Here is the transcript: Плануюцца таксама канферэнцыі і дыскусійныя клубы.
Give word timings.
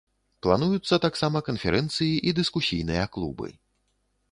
Плануюцца 0.45 0.95
таксама 1.03 1.37
канферэнцыі 1.49 2.11
і 2.31 2.35
дыскусійныя 2.41 3.03
клубы. 3.19 3.47